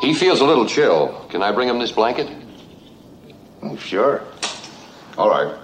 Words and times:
He 0.00 0.12
feels 0.12 0.40
a 0.40 0.44
little 0.44 0.66
chill. 0.66 1.26
Can 1.30 1.42
I 1.42 1.52
bring 1.52 1.68
him 1.68 1.78
this 1.78 1.92
blanket? 1.92 2.28
Oh, 3.62 3.76
sure. 3.76 4.22
All 5.16 5.30
right. 5.30 5.56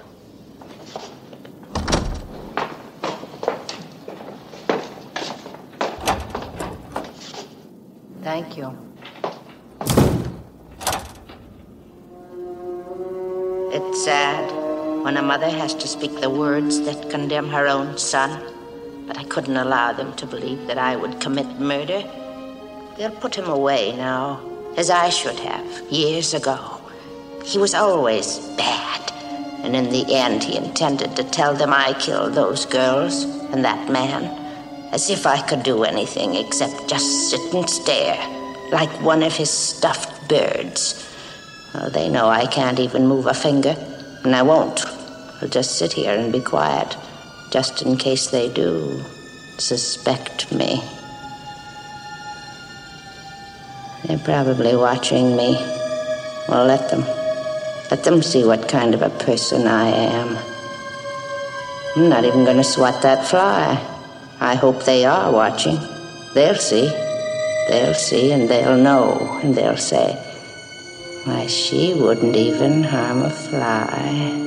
Thank 8.23 8.57
you. 8.57 8.77
It's 13.73 14.05
sad 14.05 14.51
when 15.05 15.17
a 15.17 15.23
mother 15.23 15.49
has 15.49 15.75
to 15.75 15.89
speak 15.89 16.21
the 16.21 16.31
words 16.31 16.81
that 16.83 17.11
condemn 17.11 17.49
her 17.49 17.67
own 17.67 17.99
son, 17.99 18.41
but 19.07 19.19
I 19.19 19.25
couldn't 19.25 19.57
allow 19.57 19.93
them 19.93 20.15
to 20.17 20.27
believe 20.27 20.67
that 20.67 20.79
I 20.79 20.97
would 20.97 21.21
commit 21.21 21.47
murder. 21.59 22.03
They'll 22.97 23.11
put 23.11 23.35
him 23.35 23.49
away 23.49 23.97
now, 23.97 24.41
as 24.77 24.91
I 24.91 25.09
should 25.09 25.39
have, 25.41 25.91
years 25.91 26.35
ago. 26.35 26.81
He 27.45 27.59
was 27.59 27.75
always 27.75 28.39
bad, 28.57 29.13
and 29.65 29.75
in 29.75 29.91
the 29.91 30.15
end, 30.15 30.43
he 30.45 30.57
intended 30.57 31.17
to 31.17 31.25
tell 31.25 31.55
them 31.55 31.73
I 31.73 31.95
killed 31.95 32.35
those 32.35 32.67
girls 32.67 33.25
and 33.53 33.65
that 33.65 33.91
man. 33.91 34.25
As 34.93 35.09
if 35.09 35.27
I 35.27 35.41
could 35.41 35.63
do 35.63 35.85
anything 35.85 36.35
except 36.35 36.89
just 36.89 37.31
sit 37.31 37.55
and 37.55 37.69
stare, 37.71 38.19
like 38.71 38.91
one 39.03 39.23
of 39.23 39.35
his 39.35 39.51
stuffed 39.51 40.29
birds. 40.29 41.07
Oh, 41.75 41.89
they 41.89 42.09
know 42.09 42.29
I 42.29 42.47
can't 42.47 42.81
even 42.81 43.07
move 43.07 43.27
a 43.27 43.35
finger, 43.35 43.77
and 44.25 44.35
I 44.35 44.43
won't. 44.43 44.85
I'll 45.41 45.49
just 45.49 45.79
sit 45.79 45.93
here 45.93 46.13
and 46.13 46.33
be 46.33 46.41
quiet, 46.41 46.97
just 47.51 47.83
in 47.83 47.97
case 47.97 48.27
they 48.27 48.53
do 48.53 49.01
suspect 49.59 50.53
me. 50.53 50.83
They're 54.05 54.19
probably 54.19 54.75
watching 54.77 55.37
me. 55.37 55.55
Well, 56.49 56.67
let 56.67 56.91
them. 56.91 57.05
Let 57.91 58.05
them 58.05 58.23
see 58.23 58.45
what 58.45 58.69
kind 58.69 58.95
of 58.95 59.03
a 59.03 59.11
person 59.11 59.67
I 59.67 59.89
am. 59.89 60.39
I'm 61.97 62.09
not 62.09 62.25
even 62.25 62.45
going 62.45 62.57
to 62.57 62.65
swat 62.65 63.03
that 63.03 63.27
fly. 63.27 63.79
I 64.41 64.55
hope 64.55 64.85
they 64.85 65.05
are 65.05 65.33
watching. 65.33 65.79
They'll 66.35 66.55
see. 66.55 66.89
They'll 67.69 67.95
see 67.95 68.33
and 68.33 68.49
they'll 68.49 68.77
know 68.77 69.39
and 69.43 69.55
they'll 69.55 69.77
say, 69.77 70.15
why, 71.25 71.47
she 71.47 71.95
wouldn't 71.95 72.35
even 72.35 72.83
harm 72.83 73.23
a 73.23 73.31
fly. 73.31 74.47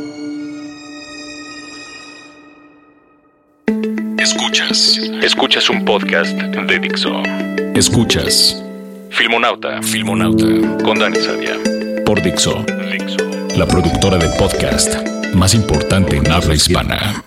Escuchas. 4.17 4.97
Escuchas 5.21 5.69
un 5.69 5.85
podcast 5.85 6.35
de 6.67 6.79
Dixo. 6.79 7.21
Escuchas. 7.75 8.72
Filmonauta. 9.13 9.79
Filmonauta. 9.83 10.45
Con 10.83 10.97
Dani 10.97 11.17
Sadia. 11.17 11.55
Por 12.03 12.19
Dixo. 12.19 12.65
Dixo. 12.91 13.17
La 13.55 13.67
productora 13.67 14.17
de 14.17 14.27
podcast 14.39 14.95
más 15.35 15.53
importante 15.53 16.17
en 16.17 16.31
habla 16.31 16.55
hispana. 16.55 17.23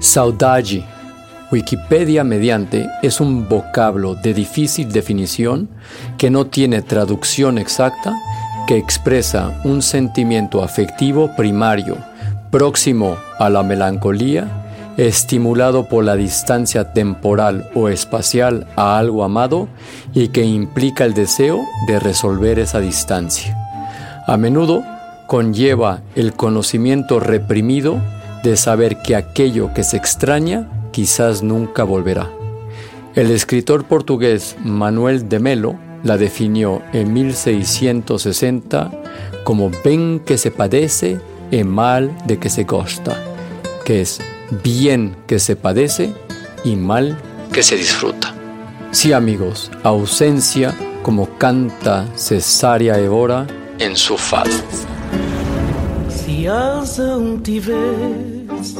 Saudade, 0.00 0.84
Wikipedia 1.52 2.24
mediante, 2.24 2.88
es 3.00 3.20
un 3.20 3.48
vocablo 3.48 4.16
de 4.16 4.34
difícil 4.34 4.90
definición 4.90 5.68
que 6.18 6.30
no 6.30 6.48
tiene 6.48 6.82
traducción 6.82 7.58
exacta, 7.58 8.16
que 8.66 8.76
expresa 8.76 9.60
un 9.62 9.82
sentimiento 9.82 10.64
afectivo 10.64 11.30
primario, 11.36 11.96
próximo 12.50 13.16
a 13.38 13.48
la 13.48 13.62
melancolía, 13.62 14.59
estimulado 15.06 15.88
por 15.88 16.04
la 16.04 16.14
distancia 16.14 16.92
temporal 16.92 17.70
o 17.74 17.88
espacial 17.88 18.66
a 18.76 18.98
algo 18.98 19.24
amado 19.24 19.66
y 20.12 20.28
que 20.28 20.44
implica 20.44 21.06
el 21.06 21.14
deseo 21.14 21.64
de 21.86 21.98
resolver 21.98 22.58
esa 22.58 22.80
distancia. 22.80 23.56
A 24.26 24.36
menudo 24.36 24.84
conlleva 25.26 26.02
el 26.16 26.34
conocimiento 26.34 27.18
reprimido 27.18 27.98
de 28.42 28.58
saber 28.58 29.00
que 29.00 29.16
aquello 29.16 29.72
que 29.72 29.84
se 29.84 29.96
extraña 29.96 30.68
quizás 30.90 31.42
nunca 31.42 31.82
volverá. 31.84 32.28
El 33.14 33.30
escritor 33.30 33.84
portugués 33.84 34.56
Manuel 34.62 35.30
de 35.30 35.38
Melo 35.38 35.76
la 36.04 36.18
definió 36.18 36.82
en 36.92 37.14
1660 37.14 38.90
como 39.44 39.70
bien 39.82 40.20
que 40.20 40.36
se 40.36 40.50
padece 40.50 41.18
y 41.50 41.64
mal 41.64 42.14
de 42.26 42.38
que 42.38 42.50
se 42.50 42.64
gosta, 42.64 43.16
que 43.84 44.02
es 44.02 44.20
bien 44.62 45.16
que 45.26 45.38
se 45.38 45.56
padece 45.56 46.12
y 46.64 46.76
mal 46.76 47.16
que 47.52 47.62
se 47.62 47.76
disfruta. 47.76 48.34
Sí 48.92 49.12
amigos, 49.12 49.70
ausencia 49.82 50.74
como 51.02 51.38
canta 51.38 52.06
Cesárea 52.16 52.98
Evora 52.98 53.46
en 53.78 53.96
su 53.96 54.16
fado. 54.16 54.50
Se 56.08 56.48
asa 56.48 57.16
um 57.16 57.38
tivesse 57.40 58.76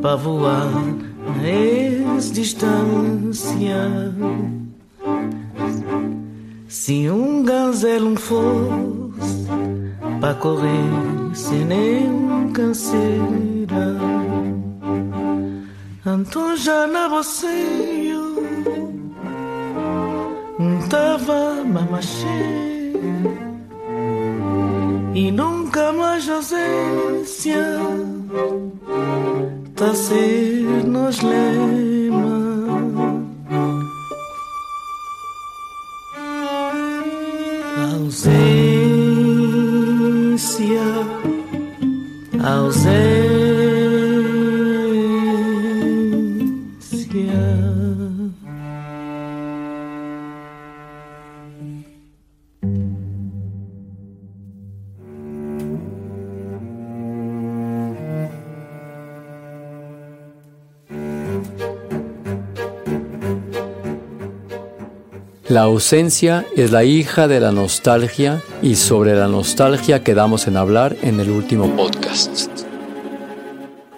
para 0.00 0.16
voar 0.16 0.70
na 1.42 2.18
distância 2.32 3.76
Se 6.68 7.10
um 7.10 7.44
gazelo 7.44 8.16
fosse 8.16 9.46
para 10.20 10.34
correr 10.34 11.34
sem 11.34 11.64
nenhum 11.64 12.52
canseira 12.52 13.98
Então 16.04 16.56
já 16.56 16.84
na 16.88 17.06
você 17.06 17.92
tava 20.92 21.64
mamachê 21.64 22.26
e 25.14 25.30
nunca 25.30 25.92
mais 25.92 26.28
ausência 26.28 27.78
tá 29.76 29.94
ser 29.94 30.84
nos 30.84 31.20
lema. 31.22 32.42
Ausência, 37.94 38.42
ausência. 42.44 43.11
La 47.12 47.18
ausencia 65.64 66.46
es 66.56 66.70
la 66.70 66.84
hija 66.84 67.28
de 67.28 67.40
la 67.40 67.52
nostalgia 67.52 68.40
y 68.62 68.76
sobre 68.76 69.14
la 69.14 69.28
nostalgia 69.28 70.02
quedamos 70.02 70.46
en 70.46 70.56
hablar 70.56 70.96
en 71.02 71.20
el 71.20 71.28
último 71.28 71.76
podcast. 71.76 72.61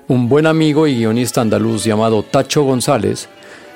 Un 0.07 0.29
buen 0.29 0.47
amigo 0.47 0.87
y 0.87 0.97
guionista 0.97 1.41
andaluz 1.41 1.85
llamado 1.85 2.23
Tacho 2.23 2.63
González 2.63 3.29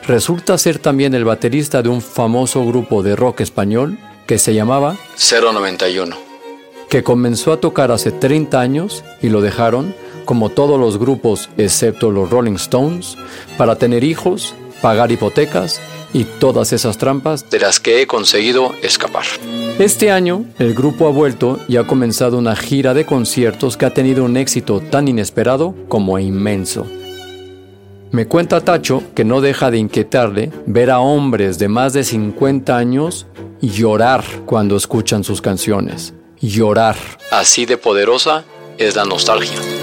resulta 0.06 0.58
ser 0.58 0.78
también 0.78 1.14
el 1.14 1.25
baterista 1.25 1.82
de 1.82 1.88
un 1.88 2.02
famoso 2.02 2.66
grupo 2.66 3.02
de 3.02 3.16
rock 3.16 3.40
español 3.40 3.98
que 4.26 4.38
se 4.38 4.52
llamaba 4.52 4.96
091, 5.16 6.16
que 6.90 7.02
comenzó 7.02 7.52
a 7.52 7.60
tocar 7.60 7.90
hace 7.90 8.12
30 8.12 8.60
años 8.60 9.04
y 9.22 9.30
lo 9.30 9.40
dejaron, 9.40 9.94
como 10.26 10.50
todos 10.50 10.78
los 10.78 10.98
grupos 10.98 11.48
excepto 11.56 12.10
los 12.10 12.28
Rolling 12.28 12.56
Stones, 12.56 13.16
para 13.56 13.76
tener 13.76 14.04
hijos, 14.04 14.54
pagar 14.82 15.10
hipotecas 15.10 15.80
y 16.12 16.25
todas 16.25 16.75
esas 16.75 16.98
trampas 16.98 17.48
de 17.48 17.60
las 17.60 17.80
que 17.80 18.02
he 18.02 18.06
conseguido 18.06 18.75
escapar. 18.82 19.25
Este 19.78 20.10
año, 20.10 20.44
el 20.58 20.75
grupo 20.75 21.06
ha 21.06 21.12
vuelto 21.12 21.60
y 21.69 21.76
ha 21.76 21.86
comenzado 21.86 22.36
una 22.36 22.56
gira 22.56 22.94
de 22.94 23.06
conciertos 23.06 23.76
que 23.76 23.86
ha 23.86 23.94
tenido 23.94 24.25
un 24.25 24.36
éxito 24.36 24.80
tan 24.80 25.06
inesperado 25.06 25.72
como 25.86 26.19
inmenso. 26.19 26.84
Me 28.10 28.26
cuenta 28.26 28.60
Tacho 28.60 29.04
que 29.14 29.25
no 29.25 29.40
deja 29.40 29.70
de 29.70 29.78
inquietarle 29.78 30.50
ver 30.66 30.90
a 30.90 30.98
hombres 30.98 31.60
de 31.60 31.69
más 31.69 31.92
de 31.92 32.02
50 32.02 32.76
años 32.76 33.28
llorar 33.60 34.25
cuando 34.46 34.76
escuchan 34.76 35.22
sus 35.22 35.40
canciones. 35.40 36.12
Llorar. 36.40 36.96
Así 37.30 37.64
de 37.64 37.76
poderosa 37.76 38.44
es 38.78 38.96
la 38.96 39.04
nostalgia. 39.04 39.77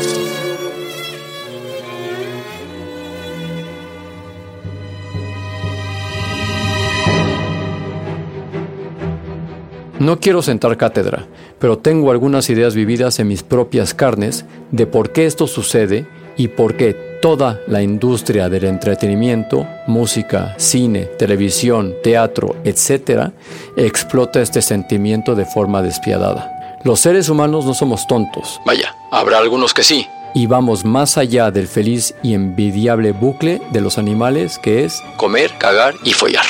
No 10.05 10.19
quiero 10.19 10.43
sentar 10.43 10.77
cátedra, 10.77 11.25
pero 11.57 11.79
tengo 11.79 12.11
algunas 12.11 12.47
ideas 12.51 12.75
vividas 12.75 13.17
en 13.17 13.27
mis 13.27 13.41
propias 13.41 13.95
carnes 13.95 14.45
de 14.69 14.85
por 14.85 15.11
qué 15.11 15.25
esto 15.25 15.47
sucede 15.47 16.05
y 16.37 16.49
por 16.49 16.77
qué 16.77 16.93
toda 17.23 17.59
la 17.65 17.81
industria 17.81 18.47
del 18.47 18.65
entretenimiento, 18.65 19.65
música, 19.87 20.53
cine, 20.59 21.05
televisión, 21.17 21.95
teatro, 22.03 22.55
etc., 22.63 23.31
explota 23.77 24.43
este 24.43 24.61
sentimiento 24.61 25.33
de 25.33 25.45
forma 25.45 25.81
despiadada. 25.81 26.51
Los 26.83 26.99
seres 26.99 27.27
humanos 27.27 27.65
no 27.65 27.73
somos 27.73 28.05
tontos. 28.05 28.61
Vaya, 28.63 28.95
habrá 29.11 29.39
algunos 29.39 29.73
que 29.73 29.83
sí. 29.83 30.05
Y 30.35 30.45
vamos 30.45 30.85
más 30.85 31.17
allá 31.17 31.49
del 31.49 31.67
feliz 31.67 32.13
y 32.21 32.35
envidiable 32.35 33.11
bucle 33.11 33.59
de 33.71 33.81
los 33.81 33.97
animales 33.97 34.59
que 34.59 34.83
es 34.85 35.01
comer, 35.17 35.49
cagar 35.57 35.95
y 36.03 36.13
follar. 36.13 36.45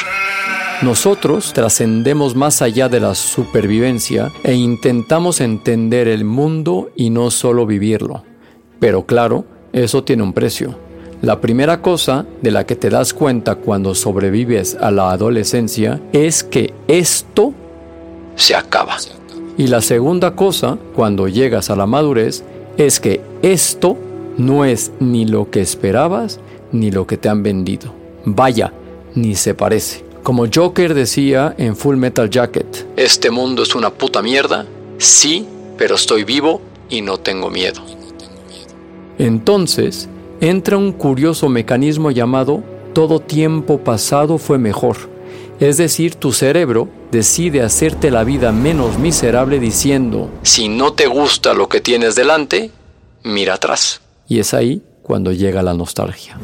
Nosotros 0.82 1.54
trascendemos 1.54 2.36
más 2.36 2.62
allá 2.62 2.90
de 2.90 3.00
la 3.00 3.16
supervivencia 3.16 4.32
e 4.44 4.54
intentamos 4.54 5.40
entender 5.40 6.08
el 6.08 6.26
mundo 6.26 6.92
y 6.96 7.10
no 7.10 7.32
solo 7.32 7.66
vivirlo. 7.66 8.24
Pero 8.80 9.06
claro, 9.06 9.46
eso 9.72 10.04
tiene 10.04 10.24
un 10.24 10.34
precio. 10.34 10.78
La 11.22 11.40
primera 11.40 11.82
cosa 11.82 12.26
de 12.42 12.52
la 12.52 12.66
que 12.66 12.76
te 12.76 12.90
das 12.90 13.14
cuenta 13.14 13.56
cuando 13.56 13.96
sobrevives 13.96 14.78
a 14.80 14.92
la 14.92 15.12
adolescencia 15.12 16.02
es 16.12 16.44
que 16.44 16.74
esto 16.88 17.54
se 18.36 18.56
acaba. 18.56 18.98
Y 19.58 19.68
la 19.68 19.82
segunda 19.82 20.36
cosa, 20.36 20.78
cuando 20.94 21.30
llegas 21.30 21.70
a 21.70 21.78
la 21.78 21.86
madurez, 21.86 22.44
es 22.78 23.00
que 23.00 23.22
esto 23.42 23.98
no 24.38 24.66
es 24.66 24.92
ni 25.00 25.26
lo 25.26 25.50
que 25.50 25.62
esperabas 25.62 26.42
ni 26.74 26.92
lo 26.92 27.08
que 27.08 27.18
te 27.18 27.30
han 27.30 27.42
vendido. 27.42 27.94
Vaya, 28.26 28.74
ni 29.16 29.36
se 29.36 29.54
parece. 29.54 30.05
Como 30.26 30.48
Joker 30.52 30.96
decía 30.96 31.54
en 31.60 31.76
Full 31.76 31.98
Metal 31.98 32.28
Jacket, 32.28 32.88
este 32.98 33.30
mundo 33.30 33.62
es 33.62 33.76
una 33.76 33.92
puta 33.92 34.24
mierda, 34.24 34.66
sí, 34.98 35.48
pero 35.78 35.94
estoy 35.94 36.24
vivo 36.24 36.62
y 36.90 37.04
no 37.04 37.20
tengo 37.20 37.52
miedo. 37.52 37.84
Entonces, 39.20 40.10
entra 40.42 40.78
un 40.78 40.94
curioso 40.94 41.48
mecanismo 41.48 42.10
llamado 42.10 42.64
todo 42.94 43.20
tiempo 43.20 43.78
pasado 43.78 44.40
fue 44.40 44.58
mejor. 44.58 44.98
Es 45.60 45.78
decir, 45.78 46.16
tu 46.16 46.32
cerebro 46.32 46.90
decide 47.12 47.62
hacerte 47.62 48.10
la 48.10 48.24
vida 48.24 48.52
menos 48.52 48.98
miserable 48.98 49.60
diciendo, 49.60 50.32
si 50.42 50.70
no 50.70 50.94
te 50.94 51.06
gusta 51.06 51.54
lo 51.54 51.70
que 51.70 51.82
tienes 51.82 52.16
delante, 52.16 52.72
mira 53.22 53.54
atrás. 53.54 54.02
Y 54.28 54.40
es 54.40 54.56
ahí 54.56 54.82
cuando 55.04 55.32
llega 55.32 55.62
la 55.62 55.76
nostalgia. 55.76 56.36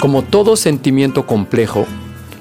Como 0.00 0.22
todo 0.22 0.56
sentimiento 0.56 1.26
complejo, 1.26 1.84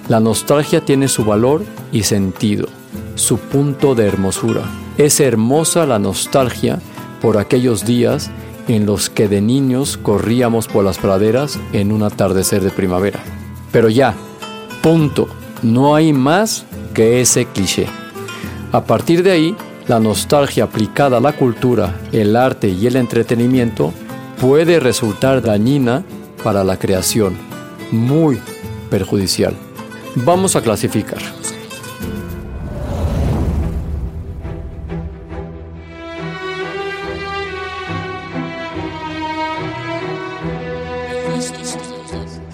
la 0.08 0.22
nostalgia 0.22 0.80
tiene 0.80 1.10
su 1.10 1.26
valor 1.26 1.66
y 1.92 2.04
sentido, 2.04 2.70
su 3.16 3.38
punto 3.38 3.96
de 3.96 4.08
hermosura. 4.08 4.62
Es 4.98 5.20
hermosa 5.20 5.86
la 5.86 6.00
nostalgia 6.00 6.80
por 7.22 7.38
aquellos 7.38 7.86
días 7.86 8.32
en 8.70 8.86
los 8.86 9.10
que 9.10 9.28
de 9.28 9.42
niños 9.42 9.98
corríamos 9.98 10.70
por 10.70 10.86
las 10.86 11.00
praderas 11.00 11.60
en 11.74 11.92
un 11.92 12.04
atardecer 12.04 12.62
de 12.64 12.70
primavera. 12.70 13.20
Pero 13.74 13.90
ya, 13.90 14.16
punto, 14.82 15.28
no 15.62 15.96
hay 15.96 16.14
más 16.14 16.64
que 16.94 17.20
ese 17.20 17.46
cliché. 17.46 17.88
A 18.72 18.86
partir 18.86 19.22
de 19.22 19.32
ahí, 19.32 19.56
la 19.90 20.00
nostalgia 20.00 20.64
aplicada 20.64 21.18
a 21.18 21.22
la 21.22 21.34
cultura, 21.34 22.00
el 22.14 22.38
arte 22.38 22.70
y 22.70 22.88
el 22.88 22.96
entretenimiento 22.96 23.92
puede 24.40 24.80
resultar 24.80 25.42
dañina 25.42 26.06
para 26.42 26.64
la 26.64 26.78
creación 26.78 27.49
muy 27.92 28.40
perjudicial. 28.90 29.54
Vamos 30.16 30.56
a 30.56 30.62
clasificar. 30.62 31.20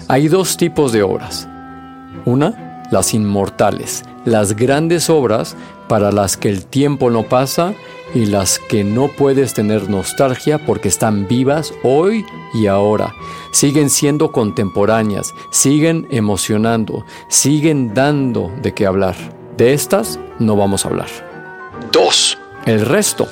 Hay 0.08 0.28
dos 0.28 0.56
tipos 0.56 0.92
de 0.92 1.02
obras. 1.02 1.48
Una, 2.24 2.84
las 2.92 3.12
inmortales, 3.12 4.04
las 4.24 4.54
grandes 4.54 5.10
obras 5.10 5.56
para 5.88 6.12
las 6.12 6.36
que 6.36 6.48
el 6.48 6.64
tiempo 6.64 7.10
no 7.10 7.24
pasa 7.24 7.74
y 8.14 8.26
las 8.26 8.58
que 8.58 8.84
no 8.84 9.08
puedes 9.08 9.54
tener 9.54 9.88
nostalgia 9.88 10.58
porque 10.64 10.88
están 10.88 11.26
vivas 11.26 11.74
hoy 11.82 12.24
y 12.54 12.66
ahora. 12.66 13.14
Siguen 13.50 13.90
siendo 13.90 14.32
contemporáneas, 14.32 15.34
siguen 15.50 16.06
emocionando, 16.10 17.04
siguen 17.28 17.94
dando 17.94 18.50
de 18.62 18.72
qué 18.72 18.86
hablar. 18.86 19.16
De 19.56 19.72
estas 19.72 20.18
no 20.38 20.56
vamos 20.56 20.84
a 20.84 20.88
hablar. 20.88 21.08
Dos, 21.92 22.38
el 22.66 22.84
resto. 22.84 23.26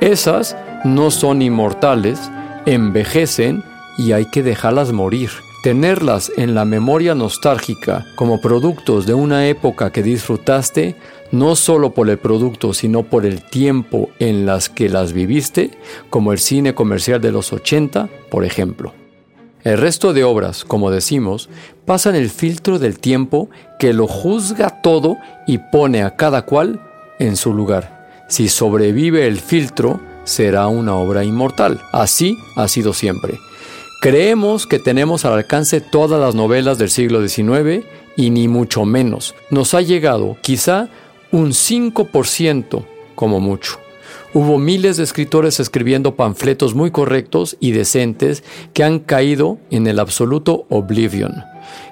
Esas 0.00 0.56
no 0.84 1.10
son 1.10 1.42
inmortales, 1.42 2.18
envejecen 2.66 3.62
y 3.98 4.12
hay 4.12 4.26
que 4.30 4.42
dejarlas 4.42 4.92
morir. 4.92 5.30
Tenerlas 5.62 6.32
en 6.36 6.56
la 6.56 6.64
memoria 6.64 7.14
nostálgica 7.14 8.04
como 8.16 8.40
productos 8.40 9.06
de 9.06 9.14
una 9.14 9.46
época 9.46 9.92
que 9.92 10.02
disfrutaste 10.02 10.96
no 11.32 11.56
solo 11.56 11.92
por 11.92 12.08
el 12.08 12.18
producto, 12.18 12.72
sino 12.72 13.02
por 13.02 13.26
el 13.26 13.42
tiempo 13.42 14.10
en 14.18 14.46
las 14.46 14.68
que 14.68 14.88
las 14.88 15.12
viviste, 15.12 15.72
como 16.10 16.32
el 16.32 16.38
cine 16.38 16.74
comercial 16.74 17.20
de 17.20 17.32
los 17.32 17.52
80, 17.52 18.08
por 18.30 18.44
ejemplo. 18.44 18.94
El 19.64 19.78
resto 19.78 20.12
de 20.12 20.24
obras, 20.24 20.64
como 20.64 20.90
decimos, 20.90 21.48
pasan 21.84 22.14
el 22.16 22.30
filtro 22.30 22.78
del 22.78 22.98
tiempo 22.98 23.48
que 23.78 23.92
lo 23.92 24.06
juzga 24.06 24.82
todo 24.82 25.16
y 25.46 25.58
pone 25.58 26.02
a 26.02 26.16
cada 26.16 26.42
cual 26.42 26.80
en 27.18 27.36
su 27.36 27.54
lugar. 27.54 28.24
Si 28.28 28.48
sobrevive 28.48 29.26
el 29.26 29.38
filtro, 29.38 30.00
será 30.24 30.66
una 30.66 30.96
obra 30.96 31.24
inmortal. 31.24 31.80
Así 31.92 32.36
ha 32.56 32.66
sido 32.68 32.92
siempre. 32.92 33.38
Creemos 34.00 34.66
que 34.66 34.80
tenemos 34.80 35.24
al 35.24 35.34
alcance 35.34 35.80
todas 35.80 36.20
las 36.20 36.34
novelas 36.34 36.76
del 36.76 36.90
siglo 36.90 37.26
XIX 37.26 37.84
y 38.16 38.30
ni 38.30 38.48
mucho 38.48 38.84
menos. 38.84 39.36
Nos 39.50 39.74
ha 39.74 39.80
llegado 39.80 40.36
quizá 40.40 40.88
un 41.32 41.50
5% 41.50 42.84
como 43.14 43.40
mucho. 43.40 43.78
Hubo 44.34 44.58
miles 44.58 44.96
de 44.96 45.04
escritores 45.04 45.60
escribiendo 45.60 46.14
panfletos 46.16 46.74
muy 46.74 46.90
correctos 46.90 47.56
y 47.60 47.72
decentes 47.72 48.42
que 48.72 48.84
han 48.84 48.98
caído 48.98 49.58
en 49.70 49.86
el 49.86 49.98
absoluto 49.98 50.64
oblivion. 50.70 51.44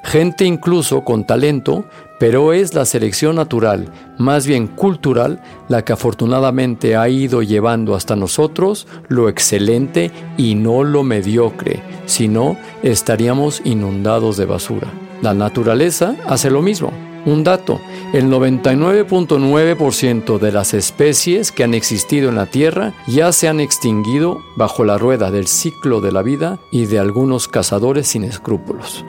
Gente 0.04 0.44
incluso 0.44 1.04
con 1.04 1.26
talento, 1.26 1.84
pero 2.18 2.52
es 2.52 2.74
la 2.74 2.84
selección 2.84 3.36
natural, 3.36 3.92
más 4.18 4.46
bien 4.46 4.66
cultural, 4.66 5.42
la 5.68 5.84
que 5.84 5.92
afortunadamente 5.92 6.96
ha 6.96 7.08
ido 7.08 7.42
llevando 7.42 7.94
hasta 7.94 8.16
nosotros 8.16 8.86
lo 9.08 9.28
excelente 9.28 10.10
y 10.36 10.54
no 10.54 10.82
lo 10.82 11.02
mediocre, 11.02 11.82
si 12.06 12.28
no 12.28 12.56
estaríamos 12.82 13.60
inundados 13.64 14.36
de 14.36 14.46
basura. 14.46 14.88
La 15.22 15.34
naturaleza 15.34 16.16
hace 16.26 16.50
lo 16.50 16.62
mismo. 16.62 17.09
Un 17.26 17.44
dato, 17.44 17.80
el 18.14 18.30
99.9% 18.30 20.38
de 20.38 20.52
las 20.52 20.72
especies 20.72 21.52
que 21.52 21.64
han 21.64 21.74
existido 21.74 22.30
en 22.30 22.36
la 22.36 22.46
Tierra 22.46 22.94
ya 23.06 23.30
se 23.32 23.46
han 23.46 23.60
extinguido 23.60 24.40
bajo 24.56 24.84
la 24.84 24.96
rueda 24.96 25.30
del 25.30 25.46
ciclo 25.46 26.00
de 26.00 26.12
la 26.12 26.22
vida 26.22 26.58
y 26.70 26.86
de 26.86 26.98
algunos 26.98 27.46
cazadores 27.46 28.08
sin 28.08 28.24
escrúpulos. 28.24 29.04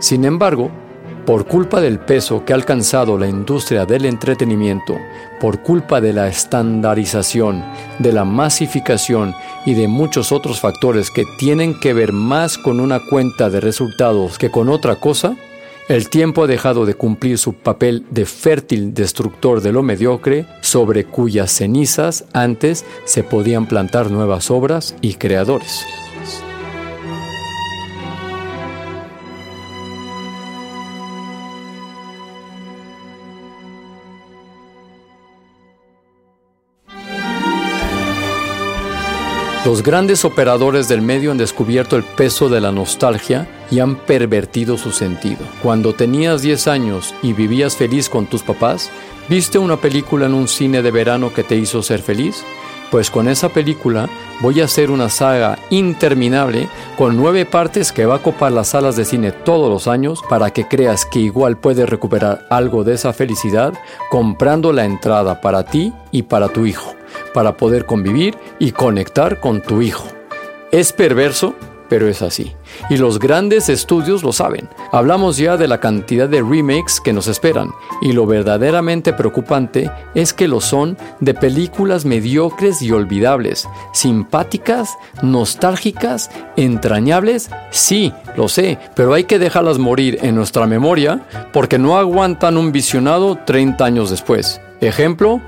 Sin 0.00 0.24
embargo, 0.24 0.72
por 1.24 1.46
culpa 1.46 1.80
del 1.80 2.00
peso 2.00 2.44
que 2.44 2.52
ha 2.52 2.56
alcanzado 2.56 3.16
la 3.16 3.28
industria 3.28 3.86
del 3.86 4.06
entretenimiento, 4.06 4.96
por 5.40 5.62
culpa 5.62 6.00
de 6.00 6.12
la 6.12 6.26
estandarización, 6.26 7.64
de 8.00 8.12
la 8.12 8.24
masificación 8.24 9.36
y 9.64 9.74
de 9.74 9.86
muchos 9.86 10.32
otros 10.32 10.60
factores 10.60 11.12
que 11.12 11.24
tienen 11.38 11.78
que 11.78 11.94
ver 11.94 12.12
más 12.12 12.58
con 12.58 12.80
una 12.80 12.98
cuenta 12.98 13.50
de 13.50 13.60
resultados 13.60 14.36
que 14.36 14.50
con 14.50 14.68
otra 14.68 14.96
cosa, 14.96 15.36
El 15.88 16.08
tiempo 16.08 16.44
ha 16.44 16.46
dejado 16.46 16.86
de 16.86 16.94
cumplir 16.94 17.38
su 17.38 17.54
papel 17.54 18.04
de 18.10 18.24
fértil 18.24 18.94
destructor 18.94 19.60
de 19.60 19.72
lo 19.72 19.82
mediocre, 19.82 20.46
sobre 20.60 21.04
cuyas 21.04 21.50
cenizas 21.50 22.24
antes 22.32 22.84
se 23.04 23.24
podían 23.24 23.66
plantar 23.66 24.10
nuevas 24.10 24.50
obras 24.50 24.94
y 25.00 25.14
creadores. 25.14 25.84
Los 39.72 39.82
grandes 39.82 40.26
operadores 40.26 40.86
del 40.86 41.00
medio 41.00 41.30
han 41.30 41.38
descubierto 41.38 41.96
el 41.96 42.02
peso 42.02 42.50
de 42.50 42.60
la 42.60 42.72
nostalgia 42.72 43.48
y 43.70 43.80
han 43.80 43.96
pervertido 43.96 44.76
su 44.76 44.92
sentido. 44.92 45.38
Cuando 45.62 45.94
tenías 45.94 46.42
10 46.42 46.68
años 46.68 47.14
y 47.22 47.32
vivías 47.32 47.74
feliz 47.74 48.10
con 48.10 48.26
tus 48.26 48.42
papás, 48.42 48.90
¿viste 49.30 49.56
una 49.56 49.78
película 49.78 50.26
en 50.26 50.34
un 50.34 50.46
cine 50.46 50.82
de 50.82 50.90
verano 50.90 51.32
que 51.32 51.42
te 51.42 51.56
hizo 51.56 51.82
ser 51.82 52.02
feliz? 52.02 52.44
Pues 52.90 53.10
con 53.10 53.28
esa 53.28 53.48
película 53.48 54.10
voy 54.42 54.60
a 54.60 54.66
hacer 54.66 54.90
una 54.90 55.08
saga 55.08 55.58
interminable 55.70 56.68
con 56.98 57.16
nueve 57.16 57.46
partes 57.46 57.92
que 57.92 58.04
va 58.04 58.16
a 58.16 58.22
copar 58.22 58.52
las 58.52 58.68
salas 58.68 58.96
de 58.96 59.06
cine 59.06 59.32
todos 59.32 59.70
los 59.70 59.88
años 59.88 60.20
para 60.28 60.50
que 60.50 60.68
creas 60.68 61.06
que 61.06 61.20
igual 61.20 61.56
puedes 61.56 61.88
recuperar 61.88 62.46
algo 62.50 62.84
de 62.84 62.92
esa 62.92 63.14
felicidad 63.14 63.72
comprando 64.10 64.70
la 64.70 64.84
entrada 64.84 65.40
para 65.40 65.64
ti 65.64 65.94
y 66.10 66.24
para 66.24 66.50
tu 66.50 66.66
hijo 66.66 66.94
para 67.32 67.56
poder 67.56 67.86
convivir 67.86 68.36
y 68.58 68.72
conectar 68.72 69.40
con 69.40 69.60
tu 69.60 69.82
hijo. 69.82 70.06
Es 70.70 70.92
perverso, 70.92 71.54
pero 71.92 72.08
es 72.08 72.22
así. 72.22 72.56
Y 72.88 72.96
los 72.96 73.18
grandes 73.18 73.68
estudios 73.68 74.22
lo 74.22 74.32
saben. 74.32 74.66
Hablamos 74.92 75.36
ya 75.36 75.58
de 75.58 75.68
la 75.68 75.78
cantidad 75.78 76.26
de 76.26 76.40
remakes 76.40 77.02
que 77.02 77.12
nos 77.12 77.28
esperan. 77.28 77.68
Y 78.00 78.12
lo 78.12 78.24
verdaderamente 78.24 79.12
preocupante 79.12 79.90
es 80.14 80.32
que 80.32 80.48
lo 80.48 80.62
son 80.62 80.96
de 81.20 81.34
películas 81.34 82.06
mediocres 82.06 82.80
y 82.80 82.92
olvidables. 82.92 83.68
Simpáticas, 83.92 84.96
nostálgicas, 85.20 86.30
entrañables. 86.56 87.50
Sí, 87.70 88.10
lo 88.38 88.48
sé, 88.48 88.78
pero 88.96 89.12
hay 89.12 89.24
que 89.24 89.38
dejarlas 89.38 89.76
morir 89.76 90.18
en 90.22 90.34
nuestra 90.34 90.66
memoria 90.66 91.26
porque 91.52 91.78
no 91.78 91.98
aguantan 91.98 92.56
un 92.56 92.72
visionado 92.72 93.36
30 93.44 93.84
años 93.84 94.08
después. 94.08 94.62
Ejemplo, 94.80 95.42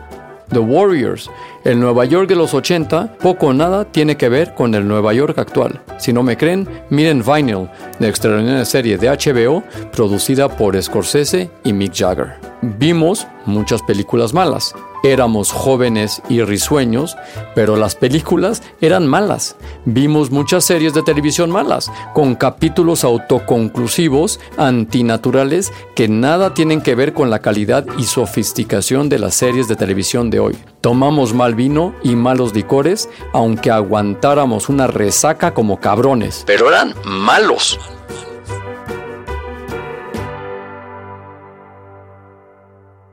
The 0.50 0.58
Warriors. 0.58 1.30
El 1.64 1.80
Nueva 1.80 2.04
York 2.04 2.28
de 2.28 2.36
los 2.36 2.54
80 2.54 3.18
poco 3.18 3.46
o 3.46 3.52
nada 3.52 3.84
tiene 3.84 4.16
que 4.16 4.28
ver 4.28 4.54
con 4.54 4.74
el 4.74 4.86
Nueva 4.86 5.12
York 5.14 5.38
actual. 5.38 5.80
Si 5.98 6.12
no 6.12 6.22
me 6.22 6.36
creen, 6.36 6.68
miren 6.90 7.22
Vinyl, 7.22 7.68
la 7.98 8.08
extraordinaria 8.08 8.64
serie 8.64 8.98
de 8.98 9.08
HBO 9.08 9.62
producida 9.92 10.48
por 10.48 10.80
Scorsese 10.80 11.50
y 11.64 11.72
Mick 11.72 11.94
Jagger. 11.94 12.34
Vimos 12.62 13.26
muchas 13.46 13.82
películas 13.82 14.32
malas, 14.32 14.74
Éramos 15.04 15.52
jóvenes 15.52 16.22
y 16.30 16.40
risueños, 16.40 17.14
pero 17.54 17.76
las 17.76 17.94
películas 17.94 18.62
eran 18.80 19.06
malas. 19.06 19.54
Vimos 19.84 20.30
muchas 20.30 20.64
series 20.64 20.94
de 20.94 21.02
televisión 21.02 21.50
malas, 21.50 21.92
con 22.14 22.34
capítulos 22.34 23.04
autoconclusivos, 23.04 24.40
antinaturales, 24.56 25.74
que 25.94 26.08
nada 26.08 26.54
tienen 26.54 26.80
que 26.80 26.94
ver 26.94 27.12
con 27.12 27.28
la 27.28 27.40
calidad 27.40 27.84
y 27.98 28.04
sofisticación 28.04 29.10
de 29.10 29.18
las 29.18 29.34
series 29.34 29.68
de 29.68 29.76
televisión 29.76 30.30
de 30.30 30.40
hoy. 30.40 30.56
Tomamos 30.80 31.34
mal 31.34 31.54
vino 31.54 31.94
y 32.02 32.16
malos 32.16 32.54
licores, 32.54 33.10
aunque 33.34 33.70
aguantáramos 33.70 34.70
una 34.70 34.86
resaca 34.86 35.52
como 35.52 35.80
cabrones. 35.80 36.44
Pero 36.46 36.70
eran 36.70 36.94
malos. 37.04 37.78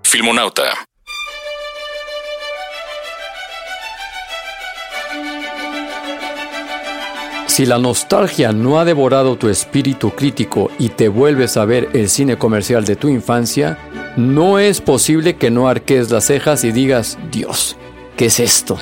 Filmonauta 0.03 0.63
Si 7.61 7.67
la 7.67 7.77
nostalgia 7.77 8.53
no 8.53 8.79
ha 8.79 8.85
devorado 8.85 9.35
tu 9.35 9.47
espíritu 9.47 10.09
crítico 10.09 10.71
y 10.79 10.89
te 10.89 11.09
vuelves 11.09 11.57
a 11.57 11.65
ver 11.65 11.89
el 11.93 12.09
cine 12.09 12.35
comercial 12.35 12.85
de 12.85 12.95
tu 12.95 13.07
infancia, 13.07 13.77
no 14.17 14.57
es 14.57 14.81
posible 14.81 15.35
que 15.35 15.51
no 15.51 15.67
arques 15.67 16.09
las 16.09 16.23
cejas 16.23 16.63
y 16.63 16.71
digas, 16.71 17.19
Dios, 17.31 17.77
¿qué 18.17 18.25
es 18.25 18.39
esto? 18.39 18.79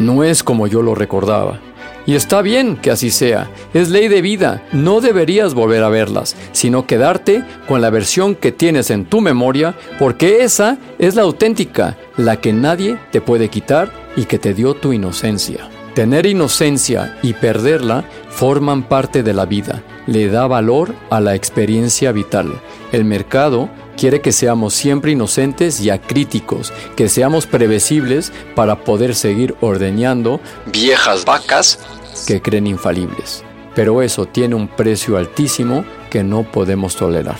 No 0.00 0.22
es 0.22 0.42
como 0.42 0.66
yo 0.66 0.82
lo 0.82 0.94
recordaba. 0.94 1.60
Y 2.04 2.14
está 2.14 2.42
bien 2.42 2.76
que 2.76 2.90
así 2.90 3.10
sea, 3.10 3.50
es 3.72 3.88
ley 3.88 4.08
de 4.08 4.20
vida, 4.20 4.62
no 4.72 5.00
deberías 5.00 5.54
volver 5.54 5.82
a 5.82 5.88
verlas, 5.88 6.36
sino 6.52 6.86
quedarte 6.86 7.42
con 7.66 7.80
la 7.80 7.88
versión 7.88 8.34
que 8.34 8.52
tienes 8.52 8.90
en 8.90 9.06
tu 9.06 9.22
memoria, 9.22 9.76
porque 9.98 10.44
esa 10.44 10.76
es 10.98 11.14
la 11.14 11.22
auténtica, 11.22 11.96
la 12.18 12.38
que 12.38 12.52
nadie 12.52 12.98
te 13.12 13.22
puede 13.22 13.48
quitar 13.48 13.90
y 14.14 14.26
que 14.26 14.38
te 14.38 14.52
dio 14.52 14.74
tu 14.74 14.92
inocencia. 14.92 15.70
Tener 15.94 16.26
inocencia 16.26 17.16
y 17.22 17.34
perderla 17.34 18.04
forman 18.28 18.82
parte 18.82 19.22
de 19.22 19.32
la 19.32 19.46
vida, 19.46 19.84
le 20.08 20.28
da 20.28 20.48
valor 20.48 20.92
a 21.08 21.20
la 21.20 21.36
experiencia 21.36 22.10
vital. 22.10 22.60
El 22.90 23.04
mercado 23.04 23.70
quiere 23.96 24.20
que 24.20 24.32
seamos 24.32 24.74
siempre 24.74 25.12
inocentes 25.12 25.80
y 25.80 25.90
acríticos, 25.90 26.72
que 26.96 27.08
seamos 27.08 27.46
previsibles 27.46 28.32
para 28.56 28.80
poder 28.80 29.14
seguir 29.14 29.54
ordeñando 29.60 30.40
viejas 30.66 31.24
vacas 31.24 31.78
que 32.26 32.42
creen 32.42 32.66
infalibles. 32.66 33.44
Pero 33.76 34.02
eso 34.02 34.26
tiene 34.26 34.56
un 34.56 34.66
precio 34.66 35.16
altísimo 35.16 35.84
que 36.10 36.24
no 36.24 36.42
podemos 36.42 36.96
tolerar. 36.96 37.38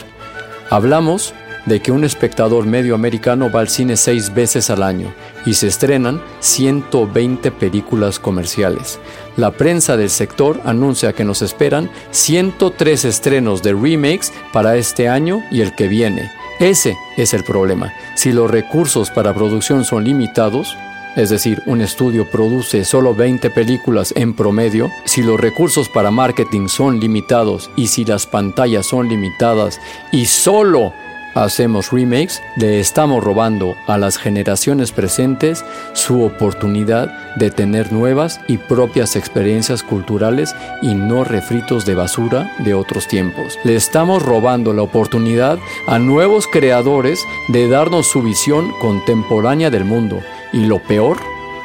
Hablamos 0.70 1.34
de 1.66 1.80
que 1.80 1.92
un 1.92 2.04
espectador 2.04 2.66
medio 2.66 2.94
americano 2.94 3.50
va 3.50 3.60
al 3.60 3.68
cine 3.68 3.96
seis 3.96 4.32
veces 4.32 4.70
al 4.70 4.82
año 4.82 5.12
y 5.46 5.54
se 5.54 5.68
estrenan 5.68 6.22
120 6.40 7.50
películas 7.52 8.18
comerciales. 8.18 8.98
La 9.36 9.50
prensa 9.50 9.96
del 9.96 10.10
sector 10.10 10.60
anuncia 10.64 11.12
que 11.12 11.24
nos 11.24 11.42
esperan 11.42 11.90
103 12.10 13.04
estrenos 13.04 13.62
de 13.62 13.72
remakes 13.72 14.32
para 14.52 14.76
este 14.76 15.08
año 15.08 15.40
y 15.50 15.60
el 15.60 15.74
que 15.74 15.88
viene. 15.88 16.30
Ese 16.60 16.96
es 17.16 17.34
el 17.34 17.44
problema. 17.44 17.92
Si 18.14 18.32
los 18.32 18.50
recursos 18.50 19.10
para 19.10 19.34
producción 19.34 19.84
son 19.84 20.04
limitados, 20.04 20.76
es 21.16 21.30
decir, 21.30 21.62
un 21.66 21.80
estudio 21.80 22.28
produce 22.30 22.84
solo 22.84 23.14
20 23.14 23.50
películas 23.50 24.12
en 24.16 24.34
promedio, 24.34 24.90
si 25.04 25.22
los 25.22 25.40
recursos 25.40 25.88
para 25.88 26.10
marketing 26.10 26.68
son 26.68 26.98
limitados 26.98 27.70
y 27.76 27.86
si 27.86 28.04
las 28.04 28.26
pantallas 28.26 28.86
son 28.86 29.08
limitadas 29.08 29.80
y 30.10 30.26
solo 30.26 30.92
hacemos 31.34 31.90
remakes, 31.90 32.42
le 32.56 32.80
estamos 32.80 33.22
robando 33.22 33.74
a 33.86 33.98
las 33.98 34.16
generaciones 34.16 34.92
presentes 34.92 35.64
su 35.92 36.22
oportunidad 36.22 37.36
de 37.36 37.50
tener 37.50 37.92
nuevas 37.92 38.40
y 38.48 38.58
propias 38.58 39.16
experiencias 39.16 39.82
culturales 39.82 40.54
y 40.82 40.94
no 40.94 41.24
refritos 41.24 41.84
de 41.84 41.94
basura 41.94 42.54
de 42.60 42.74
otros 42.74 43.08
tiempos. 43.08 43.58
Le 43.64 43.76
estamos 43.76 44.22
robando 44.22 44.72
la 44.72 44.82
oportunidad 44.82 45.58
a 45.86 45.98
nuevos 45.98 46.46
creadores 46.46 47.24
de 47.48 47.68
darnos 47.68 48.06
su 48.06 48.22
visión 48.22 48.72
contemporánea 48.80 49.70
del 49.70 49.84
mundo. 49.84 50.20
Y 50.52 50.66
lo 50.66 50.78
peor, 50.78 51.18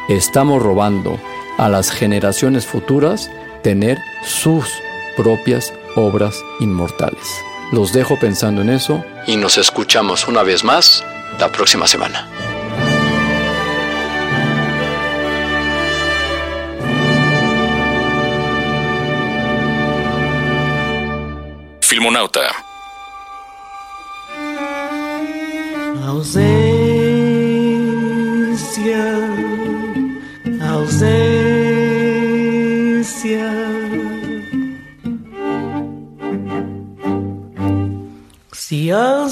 estamos 0.10 0.62
robando 0.62 1.20
a 1.58 1.70
las 1.70 1.92
generaciones 1.92 2.66
futuras 2.66 3.30
tener 3.62 4.00
sus 4.24 4.66
propias 5.16 5.74
obras 5.96 6.36
inmortales. 6.60 7.49
Los 7.72 7.94
dejo 7.94 8.18
pensando 8.18 8.62
en 8.62 8.70
eso 8.70 9.06
y 9.28 9.38
nos 9.38 9.60
escuchamos 9.60 10.28
una 10.28 10.42
vez 10.42 10.64
más 10.64 11.04
la 11.40 11.52
próxima 11.52 11.86
semana. 11.88 12.28
Filmonauta. 21.82 22.59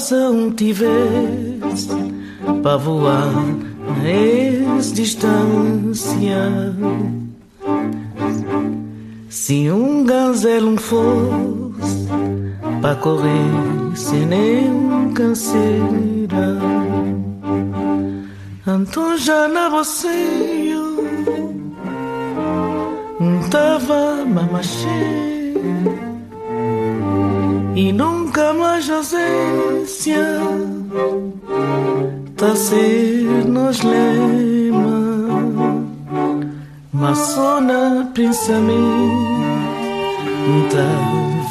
Um 0.00 0.52
tivesse 0.52 1.88
para 2.62 2.76
voar 2.76 3.32
na 3.34 4.94
distância, 4.94 6.72
se 9.28 9.68
um 9.72 10.04
gazelo 10.04 10.76
fosse 10.76 12.06
para 12.80 12.94
correr 12.94 13.50
sem 13.96 14.24
nenhum 14.24 15.12
canseira, 15.14 16.58
então 18.68 19.18
já 19.18 19.48
na 19.48 19.68
você 19.68 20.06
eu 20.06 20.96
tava 23.50 24.24
mamachê 24.24 25.48
e 27.74 27.92
nunca 27.92 28.27
más 28.54 28.88
ausencia, 28.88 30.38
Tacir 32.36 33.44
nos 33.46 33.82
lema, 33.82 35.82
Masona 36.92 38.12
pensamento, 38.14 38.68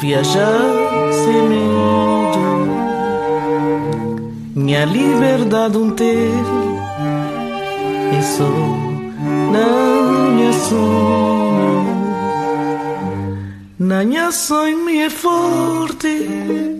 viajar 0.00 1.12
sem 1.12 1.42
medo. 1.48 2.48
Minha 4.54 4.86
liberdade 4.86 5.76
um 5.76 5.90
ter, 5.90 6.32
e 8.12 8.22
só 8.22 8.88
minha 9.50 10.52
sonho. 10.52 11.18
Na 13.78 13.96
Nanha 13.96 14.32
sonho 14.32 14.84
me 14.84 14.98
é 14.98 15.10
forte 15.10 16.77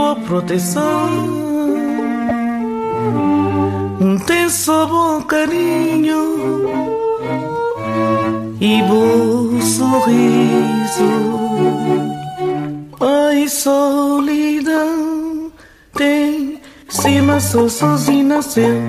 boa 0.00 0.16
proteção 0.16 1.10
tem 4.26 4.48
só 4.48 4.86
bom 4.86 5.20
carinho 5.22 6.70
e 8.60 8.82
bom 8.82 9.60
sorriso. 9.60 11.10
Ai, 12.98 13.46
solidão 13.48 15.52
tem 15.94 16.60
cima 16.88 17.38
só 17.38 17.68
sozinho 17.68 18.26
nasceu, 18.26 18.80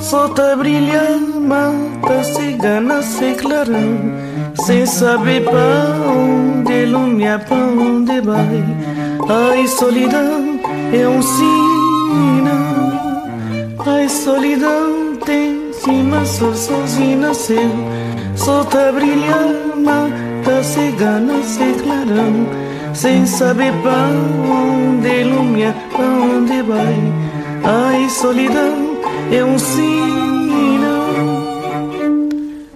só 0.00 0.28
tá 0.28 0.54
brilhando, 0.54 1.40
mata 1.40 2.22
cigana 2.22 3.02
se 3.02 3.34
clarão, 3.34 3.98
sem 4.64 4.86
saber 4.86 5.42
pra 5.42 6.08
onde 6.08 6.86
lumia, 6.86 7.40
pra 7.40 7.56
onde 7.56 8.20
vai. 8.20 8.64
Ai, 9.28 9.66
solidão 9.66 10.51
é 10.92 11.08
um 11.08 11.22
sinal. 11.22 12.52
Ai, 13.86 14.08
solidão 14.08 15.16
tem 15.24 15.72
cima, 15.72 16.24
só 16.24 16.52
sozinho 16.52 17.20
nasceu. 17.20 17.70
Só 18.36 18.62
tá 18.64 18.92
brilhando, 18.92 20.12
tá 20.44 20.62
cegando, 20.62 21.42
se 21.42 21.74
clarão. 21.82 22.46
Sem 22.94 23.24
saber 23.26 23.72
pra 23.80 24.08
onde 24.50 25.08
ilumina, 25.08 25.74
pra 25.92 26.04
onde 26.04 26.62
vai. 26.62 27.12
Ai, 27.64 28.08
solidão 28.10 28.98
é 29.32 29.42
um 29.44 29.58
sinal. 29.58 29.92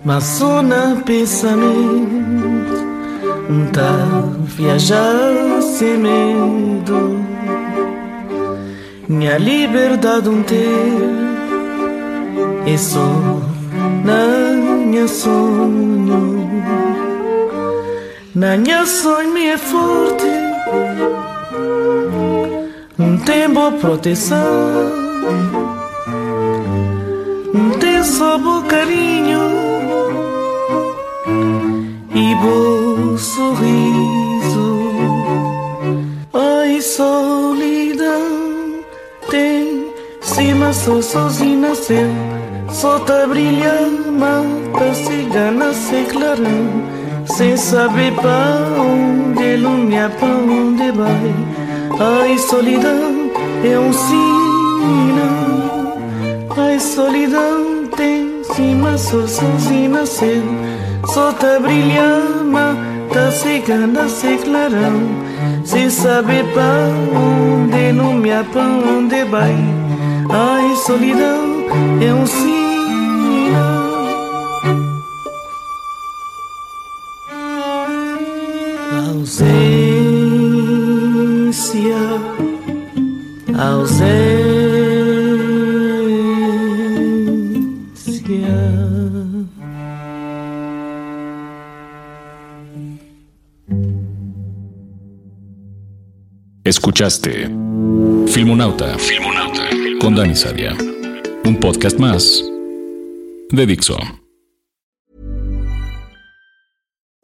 Mas 0.03 0.25
só 0.25 0.63
na 0.63 0.97
pensamento, 1.05 2.17
tá 3.73 4.23
viajar 4.57 5.61
sem 5.61 5.99
medo 5.99 7.26
minha 9.09 9.39
liberdade 9.39 10.29
um 10.29 10.43
ter 10.43 10.57
e 12.67 12.77
só 12.77 13.07
na 14.05 14.57
minha 14.57 15.07
sonho 15.07 16.63
na 18.35 18.57
minha 18.57 18.85
sonho 18.85 19.39
é 19.39 19.57
forte 19.57 20.25
não 22.99 23.17
tem 23.19 23.49
boa 23.49 23.71
proteção 23.73 24.37
não 27.55 27.71
tem 27.79 28.03
só 28.03 28.39
bom 28.39 28.63
carinho 28.63 29.41
e 32.13 32.35
bom 32.43 33.17
sorriso 33.17 34.77
ai 36.35 36.83
solidão 36.83 37.36
só 40.73 41.01
sozinho 41.01 41.61
nasceu. 41.61 42.11
Só 42.71 42.99
tá 43.01 43.27
brilhando, 43.27 44.13
mata 44.13 44.93
cigana 44.93 45.73
se 45.73 46.05
clarão 46.11 46.83
Sem 47.25 47.57
saber 47.57 48.13
pra 48.15 48.59
onde 48.79 49.55
ilumina, 49.55 50.11
pra 50.11 50.29
onde 50.29 50.91
vai. 50.93 51.35
Ai, 51.99 52.39
solidão 52.39 53.31
é 53.65 53.79
um 53.79 53.93
sinal 53.93 55.27
Ai, 56.57 56.81
solidão 56.81 57.87
tem 57.97 58.43
cima 58.45 58.99
só 58.99 59.27
sozinho 59.27 59.91
nasceu. 59.91 60.43
Só 61.07 61.33
tá 61.33 61.59
brilhando, 61.61 62.45
mata 62.45 63.31
cigana 63.31 64.09
se 64.09 64.37
clarão 64.39 65.27
sem 65.65 65.91
saber 65.91 66.45
para 66.53 66.89
onde, 67.19 67.93
me 67.93 68.45
para 68.53 68.63
onde 68.63 69.25
vai. 69.25 69.76
Ai, 70.31 70.77
solidão 70.77 71.67
é 72.01 72.15
um 72.15 72.27
sinal. 72.27 72.57
Ausência, 79.09 80.35
ausência. 83.59 84.47
Escuchaste 96.65 97.47
Filmonauta, 98.27 98.99
Filmonauta 98.99 99.36
con 100.01 100.15
Dani 100.15 100.35
Sadia. 100.35 100.77
Un 101.45 101.59
podcast 101.61 101.99
más 101.99 102.45
de 103.51 103.67
Dixo. 103.67 104.26